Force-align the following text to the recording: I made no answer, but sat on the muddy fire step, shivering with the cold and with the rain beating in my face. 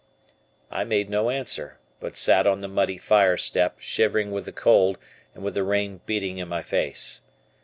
I 0.71 0.83
made 0.83 1.11
no 1.11 1.29
answer, 1.29 1.77
but 1.99 2.17
sat 2.17 2.47
on 2.47 2.61
the 2.61 2.67
muddy 2.67 2.97
fire 2.97 3.37
step, 3.37 3.75
shivering 3.79 4.31
with 4.31 4.45
the 4.45 4.51
cold 4.51 4.97
and 5.35 5.43
with 5.43 5.53
the 5.53 5.63
rain 5.63 6.01
beating 6.07 6.39
in 6.39 6.47
my 6.47 6.63
face. 6.63 7.21